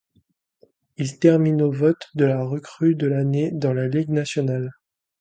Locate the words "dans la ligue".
3.51-4.09